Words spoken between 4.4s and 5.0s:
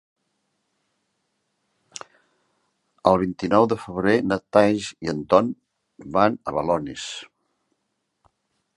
Thaís